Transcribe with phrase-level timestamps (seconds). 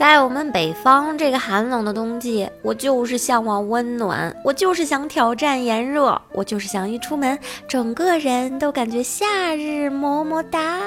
[0.00, 7.38] 在我们北方这个寒冷的冬季，我就是向往温暖，我就是想挑战炎热，我就是想一出门，
[7.68, 10.80] 整个人都感觉夏日么么哒。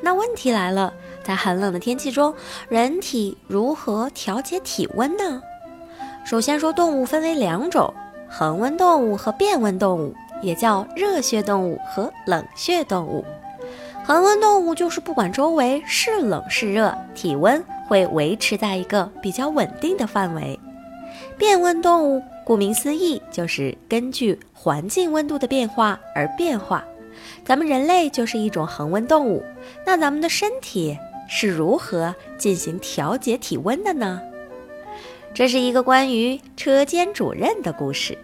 [0.00, 0.90] 那问题来了，
[1.22, 2.34] 在寒冷的天气中，
[2.70, 5.42] 人体如何调节体温呢？
[6.24, 7.92] 首先说，动物分为两种：
[8.26, 13.22] 恒温动物和变温动物，也叫热血动物和冷血动物。
[14.06, 17.64] 恒温动物就是不管周围是冷是热，体温。
[17.86, 20.58] 会维持在一个比较稳定的范围。
[21.36, 26.82] 变温动物顾名思义，就是根据环境温度的变化而变化。
[27.44, 29.44] 咱们人类就是一种恒温动物，
[29.84, 34.18] 那咱们的身体是如何进行调节体温的呢？
[35.34, 38.16] 这是一个关于车间主任的故事。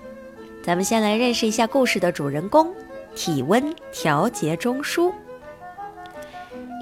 [0.62, 2.72] 咱们先来认识一下故事的主人公——
[3.14, 5.12] 体温调节中枢，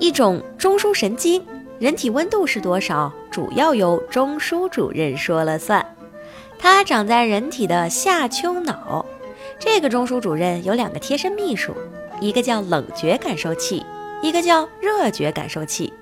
[0.00, 1.44] 一种中枢神经。
[1.78, 5.84] 人体温度是多少，主要由中枢主任说了算。
[6.58, 9.06] 它长在人体的下丘脑。
[9.60, 11.72] 这个中枢主任有两个贴身秘书，
[12.20, 13.84] 一个叫冷觉感受器，
[14.22, 15.92] 一个叫热觉感受器。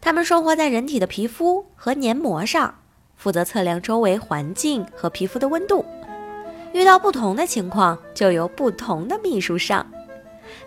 [0.00, 2.74] 它们生活在人体的皮肤和黏膜上，
[3.16, 5.84] 负责测量周围环境和皮肤的温度。
[6.72, 9.84] 遇到不同的情况，就由不同的秘书上。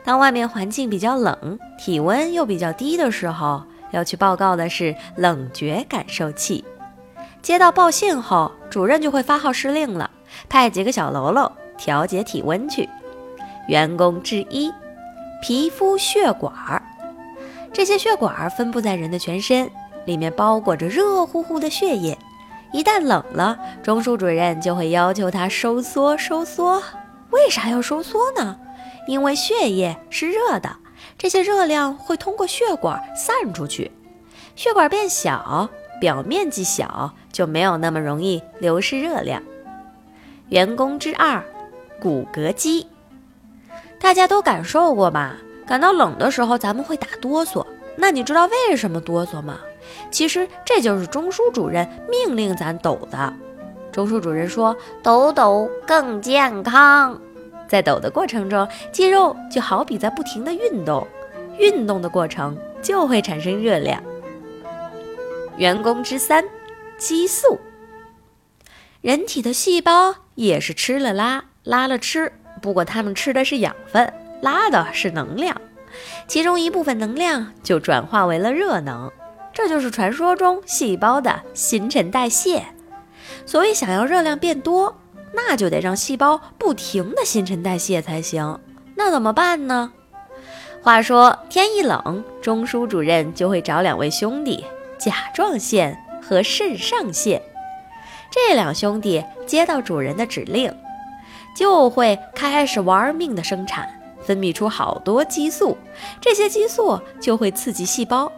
[0.03, 3.63] 当外面环境比较冷，体温又比较低的时候。
[3.91, 6.65] 要去报告的是冷觉感受器，
[7.43, 10.09] 接到报信后，主任就会发号施令了，
[10.49, 12.89] 派几个小喽啰调节体温去。
[13.67, 14.73] 员工之一，
[15.43, 16.81] 皮肤血管儿，
[17.71, 19.69] 这些血管儿分布在人的全身，
[20.05, 22.17] 里面包裹着热乎乎的血液。
[22.71, 26.81] 一旦冷了，中枢主任就会要求它收缩收缩。
[27.29, 28.57] 为啥要收缩呢？
[29.07, 30.77] 因为血液是热的。
[31.17, 33.91] 这些热量会通过血管散出去，
[34.55, 39.41] 血管变小，表面积小，就没有那么容易流失热量。
[40.49, 41.43] 员工之二，
[42.01, 42.87] 骨骼肌，
[43.99, 45.37] 大家都感受过吧？
[45.65, 47.65] 感到冷的时候，咱们会打哆嗦。
[47.95, 49.59] 那你知道为什么哆嗦吗？
[50.11, 53.33] 其实这就是中枢主任命令咱抖的。
[53.91, 57.19] 中枢主任说：“抖抖更健康。”
[57.73, 61.07] 在抖的过程中，肌肉就好比在不停的运动，
[61.57, 63.99] 运动的过程就会产生热量。
[65.57, 66.45] 员工之三，
[66.99, 67.59] 激素。
[69.01, 74.13] 人体的细胞也是吃了拉，拉了吃，不过它们吃的是养分，
[74.43, 75.59] 拉的是能量，
[76.27, 79.11] 其中一部分能量就转化为了热能，
[79.51, 82.63] 这就是传说中细胞的新陈代谢。
[83.47, 84.95] 所以，想要热量变多。
[85.33, 88.59] 那就得让细胞不停的新陈代谢才行，
[88.95, 89.91] 那怎么办呢？
[90.81, 94.65] 话说天一冷，中枢主任就会找两位兄弟
[94.99, 97.41] 甲状腺和肾上腺，
[98.29, 100.73] 这两兄弟接到主人的指令，
[101.55, 103.89] 就会开始玩命的生产，
[104.21, 105.77] 分泌出好多激素，
[106.19, 108.31] 这些激素就会刺激细胞，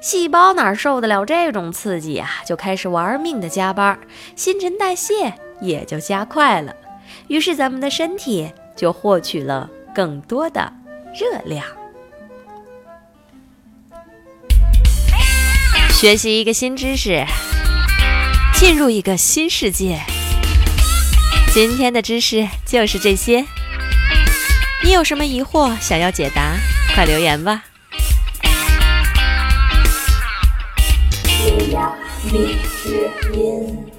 [0.00, 2.28] 细胞哪受得了这种刺激啊？
[2.44, 3.98] 就开始玩命的加班，
[4.36, 5.32] 新陈代谢。
[5.60, 6.74] 也就加快了，
[7.28, 10.72] 于是咱们的身体就获取了更多的
[11.14, 11.64] 热量。
[15.90, 17.24] 学习一个新知识，
[18.54, 19.98] 进入一个新世界。
[21.54, 23.46] 今天的知识就是这些，
[24.84, 26.52] 你有什么疑惑想要解答，
[26.94, 27.64] 快留言吧。
[31.46, 31.96] 月牙
[32.30, 33.95] 蜜之音。